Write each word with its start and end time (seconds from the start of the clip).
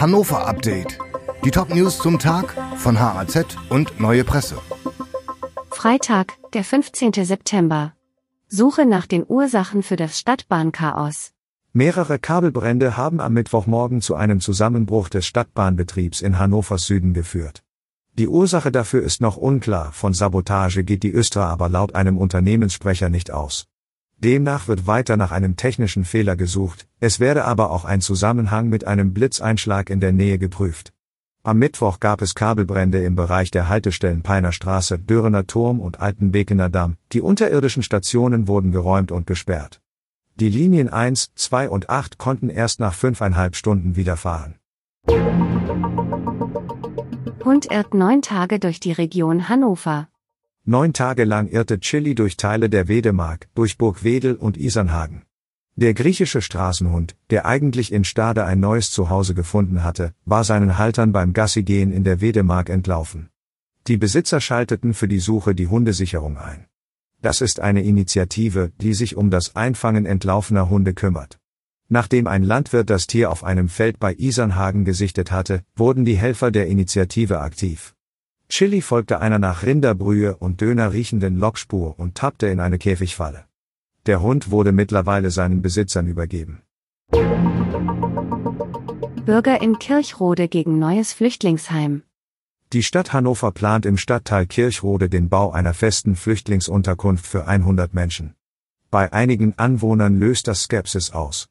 Hannover 0.00 0.46
Update. 0.46 0.96
Die 1.44 1.50
Top-News 1.50 1.98
zum 1.98 2.20
Tag 2.20 2.54
von 2.76 3.00
HAZ 3.00 3.56
und 3.68 3.98
Neue 3.98 4.22
Presse. 4.22 4.56
Freitag, 5.72 6.34
der 6.52 6.62
15. 6.62 7.24
September. 7.24 7.94
Suche 8.46 8.86
nach 8.86 9.06
den 9.06 9.24
Ursachen 9.26 9.82
für 9.82 9.96
das 9.96 10.16
Stadtbahnchaos. 10.20 11.32
Mehrere 11.72 12.20
Kabelbrände 12.20 12.96
haben 12.96 13.18
am 13.18 13.32
Mittwochmorgen 13.32 14.00
zu 14.00 14.14
einem 14.14 14.40
Zusammenbruch 14.40 15.08
des 15.08 15.26
Stadtbahnbetriebs 15.26 16.20
in 16.20 16.38
Hannovers 16.38 16.86
Süden 16.86 17.12
geführt. 17.12 17.64
Die 18.16 18.28
Ursache 18.28 18.70
dafür 18.70 19.02
ist 19.02 19.20
noch 19.20 19.36
unklar, 19.36 19.90
von 19.90 20.14
Sabotage 20.14 20.84
geht 20.84 21.02
die 21.02 21.12
Östra 21.12 21.50
aber 21.50 21.68
laut 21.68 21.96
einem 21.96 22.18
Unternehmenssprecher 22.18 23.08
nicht 23.08 23.32
aus. 23.32 23.66
Demnach 24.18 24.66
wird 24.66 24.88
weiter 24.88 25.16
nach 25.16 25.30
einem 25.30 25.54
technischen 25.54 26.04
Fehler 26.04 26.34
gesucht, 26.34 26.88
es 26.98 27.20
werde 27.20 27.44
aber 27.44 27.70
auch 27.70 27.84
ein 27.84 28.00
Zusammenhang 28.00 28.68
mit 28.68 28.84
einem 28.84 29.14
Blitzeinschlag 29.14 29.90
in 29.90 30.00
der 30.00 30.10
Nähe 30.10 30.38
geprüft. 30.38 30.92
Am 31.44 31.58
Mittwoch 31.58 32.00
gab 32.00 32.20
es 32.20 32.34
Kabelbrände 32.34 33.02
im 33.04 33.14
Bereich 33.14 33.52
der 33.52 33.68
Haltestellen 33.68 34.22
Peiner 34.22 34.50
Straße, 34.50 34.98
Dürrener 34.98 35.46
Turm 35.46 35.78
und 35.78 36.00
Altenbekener 36.00 36.68
Damm, 36.68 36.96
die 37.12 37.20
unterirdischen 37.20 37.84
Stationen 37.84 38.48
wurden 38.48 38.72
geräumt 38.72 39.12
und 39.12 39.28
gesperrt. 39.28 39.80
Die 40.34 40.48
Linien 40.48 40.88
1, 40.88 41.30
2 41.36 41.68
und 41.68 41.88
8 41.88 42.18
konnten 42.18 42.48
erst 42.50 42.80
nach 42.80 42.94
fünfeinhalb 42.94 43.54
Stunden 43.54 43.94
wieder 43.94 44.16
fahren. 44.16 44.56
Hund 47.44 47.70
irrt 47.70 47.94
neun 47.94 48.22
Tage 48.22 48.58
durch 48.58 48.80
die 48.80 48.92
Region 48.92 49.48
Hannover. 49.48 50.08
Neun 50.70 50.92
Tage 50.92 51.24
lang 51.24 51.48
irrte 51.48 51.80
Chili 51.80 52.14
durch 52.14 52.36
Teile 52.36 52.68
der 52.68 52.88
Wedemark, 52.88 53.48
durch 53.54 53.78
Burg 53.78 54.04
Wedel 54.04 54.34
und 54.34 54.58
Isernhagen. 54.58 55.22
Der 55.76 55.94
griechische 55.94 56.42
Straßenhund, 56.42 57.16
der 57.30 57.46
eigentlich 57.46 57.90
in 57.90 58.04
Stade 58.04 58.44
ein 58.44 58.60
neues 58.60 58.90
Zuhause 58.90 59.32
gefunden 59.32 59.82
hatte, 59.82 60.12
war 60.26 60.44
seinen 60.44 60.76
Haltern 60.76 61.10
beim 61.10 61.32
Gassigehen 61.32 61.90
in 61.90 62.04
der 62.04 62.20
Wedemark 62.20 62.68
entlaufen. 62.68 63.30
Die 63.86 63.96
Besitzer 63.96 64.42
schalteten 64.42 64.92
für 64.92 65.08
die 65.08 65.20
Suche 65.20 65.54
die 65.54 65.68
Hundesicherung 65.68 66.36
ein. 66.36 66.66
Das 67.22 67.40
ist 67.40 67.60
eine 67.60 67.82
Initiative, 67.82 68.70
die 68.78 68.92
sich 68.92 69.16
um 69.16 69.30
das 69.30 69.56
Einfangen 69.56 70.04
entlaufener 70.04 70.68
Hunde 70.68 70.92
kümmert. 70.92 71.38
Nachdem 71.88 72.26
ein 72.26 72.42
Landwirt 72.42 72.90
das 72.90 73.06
Tier 73.06 73.30
auf 73.30 73.42
einem 73.42 73.70
Feld 73.70 73.98
bei 73.98 74.12
Isernhagen 74.12 74.84
gesichtet 74.84 75.32
hatte, 75.32 75.62
wurden 75.76 76.04
die 76.04 76.18
Helfer 76.18 76.50
der 76.50 76.66
Initiative 76.66 77.40
aktiv. 77.40 77.94
Chili 78.48 78.80
folgte 78.80 79.20
einer 79.20 79.38
nach 79.38 79.62
Rinderbrühe 79.62 80.36
und 80.36 80.60
Döner 80.60 80.92
riechenden 80.92 81.38
Lokspur 81.38 81.98
und 81.98 82.14
tappte 82.14 82.46
in 82.46 82.60
eine 82.60 82.78
Käfigfalle. 82.78 83.44
Der 84.06 84.22
Hund 84.22 84.50
wurde 84.50 84.72
mittlerweile 84.72 85.30
seinen 85.30 85.60
Besitzern 85.60 86.06
übergeben. 86.06 86.62
Bürger 89.26 89.60
in 89.60 89.78
Kirchrode 89.78 90.48
gegen 90.48 90.78
neues 90.78 91.12
Flüchtlingsheim. 91.12 92.02
Die 92.72 92.82
Stadt 92.82 93.12
Hannover 93.12 93.52
plant 93.52 93.84
im 93.84 93.98
Stadtteil 93.98 94.46
Kirchrode 94.46 95.10
den 95.10 95.28
Bau 95.28 95.52
einer 95.52 95.74
festen 95.74 96.16
Flüchtlingsunterkunft 96.16 97.26
für 97.26 97.46
100 97.46 97.92
Menschen. 97.92 98.34
Bei 98.90 99.12
einigen 99.12 99.52
Anwohnern 99.58 100.18
löst 100.18 100.48
das 100.48 100.62
Skepsis 100.62 101.10
aus. 101.12 101.48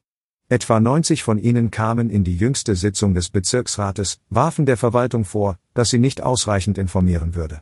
Etwa 0.50 0.80
90 0.80 1.22
von 1.22 1.36
ihnen 1.36 1.70
kamen 1.70 2.08
in 2.08 2.24
die 2.24 2.34
jüngste 2.34 2.74
Sitzung 2.74 3.12
des 3.12 3.28
Bezirksrates, 3.28 4.18
warfen 4.30 4.64
der 4.64 4.78
Verwaltung 4.78 5.26
vor, 5.26 5.58
dass 5.74 5.90
sie 5.90 5.98
nicht 5.98 6.22
ausreichend 6.22 6.78
informieren 6.78 7.34
würde. 7.34 7.60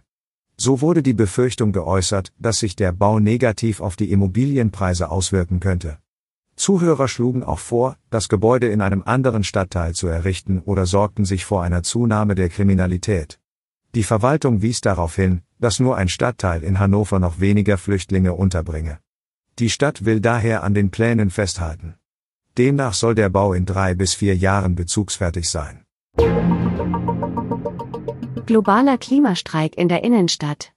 So 0.57 0.81
wurde 0.81 1.03
die 1.03 1.13
Befürchtung 1.13 1.73
geäußert, 1.73 2.33
dass 2.39 2.61
sich 2.61 2.77
der 2.77 2.93
Bau 2.93 3.19
negativ 3.19 3.81
auf 3.81 3.97
die 3.97 4.13
Immobilienpreise 4.13 5.11
auswirken 5.11 5.59
könnte. 5.59 5.99
Zuhörer 6.55 7.09
schlugen 7.09 7.43
auch 7.43 7.59
vor, 7.59 7.97
das 8.11 8.29
Gebäude 8.29 8.69
in 8.69 8.81
einem 8.81 9.03
anderen 9.05 9.43
Stadtteil 9.43 9.93
zu 9.95 10.07
errichten 10.07 10.61
oder 10.61 10.87
sorgten 10.87 11.25
sich 11.25 11.45
vor 11.45 11.65
einer 11.65 11.83
Zunahme 11.83 12.37
der 12.37 12.51
Kriminalität. 12.51 13.41
Die 13.97 14.05
Verwaltung 14.05 14.63
wies 14.63 14.81
darauf 14.81 15.17
hin, 15.17 15.43
dass 15.59 15.81
nur 15.81 15.97
ein 15.97 16.09
Stadtteil 16.09 16.63
in 16.63 16.79
Hannover 16.79 17.19
noch 17.19 17.41
weniger 17.41 17.79
Flüchtlinge 17.79 18.35
unterbringe. 18.35 19.01
Die 19.59 19.71
Stadt 19.71 20.05
will 20.05 20.21
daher 20.21 20.63
an 20.63 20.73
den 20.73 20.93
Plänen 20.93 21.31
festhalten. 21.31 21.97
Demnach 22.59 22.95
soll 22.95 23.15
der 23.15 23.29
Bau 23.29 23.53
in 23.53 23.67
drei 23.67 23.95
bis 23.95 24.15
vier 24.15 24.35
Jahren 24.35 24.75
bezugsfertig 24.75 25.49
sein. 25.51 25.85
Globaler 28.47 28.97
Klimastreik 28.97 29.77
in 29.77 29.89
der 29.89 30.03
Innenstadt. 30.05 30.73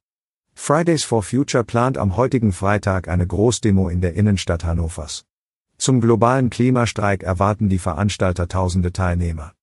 Fridays 0.56 1.06
for 1.06 1.23
Future 1.23 1.63
plant 1.63 1.97
am 1.97 2.17
heutigen 2.17 2.51
Freitag 2.51 3.07
eine 3.07 3.25
Großdemo 3.25 3.88
in 3.88 4.01
der 4.01 4.16
Innenstadt 4.16 4.66
Hannovers. 4.66 5.23
Zum 5.78 6.01
globalen 6.01 6.50
Klimastreik 6.50 7.23
erwarten 7.23 7.69
die 7.69 7.79
Veranstalter 7.79 8.50
tausende 8.50 8.91
Teilnehmer. 8.91 9.53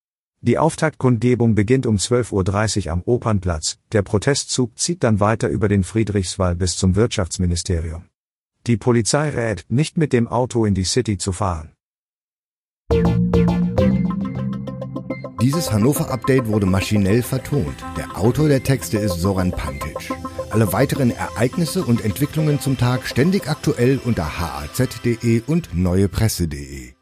Die 0.41 0.57
Auftaktkundgebung 0.57 1.55
beginnt 1.55 1.85
um 1.85 1.97
12.30 1.97 2.87
Uhr 2.87 2.93
am 2.93 3.03
Opernplatz, 3.03 3.79
der 3.93 4.01
Protestzug 4.01 4.79
zieht 4.79 5.05
dann 5.05 5.21
weiter 5.21 5.49
über 5.49 5.69
den 5.69 5.85
Friedrichswall 5.85 6.55
bis 6.55 6.79
zum 6.79 6.95
Wirtschaftsministerium. 6.95 8.05
Die 8.67 8.79
Polizei 8.79 9.29
rät, 9.29 9.67
nicht 9.69 9.99
mit 9.99 10.15
dem 10.15 10.29
Auto 10.29 10.65
in 10.65 10.75
die 10.75 10.85
City 10.85 11.19
zu 11.19 11.33
fahren. 11.33 11.76
Dieses 15.41 15.71
Hannover-Update 15.71 16.47
wurde 16.47 16.67
maschinell 16.67 17.23
vertont. 17.23 17.77
Der 17.97 18.17
Autor 18.19 18.49
der 18.49 18.63
Texte 18.63 18.99
ist 18.99 19.21
Soran 19.21 19.53
Pantic. 19.53 20.11
Alle 20.51 20.73
weiteren 20.73 21.11
Ereignisse 21.11 21.85
und 21.85 22.05
Entwicklungen 22.05 22.59
zum 22.61 22.79
Tag 22.79 23.07
ständig 23.07 23.49
aktuell 23.49 24.01
unter 24.03 24.39
haz.de 24.41 25.43
und 25.47 25.75
neuepresse.de. 25.75 26.96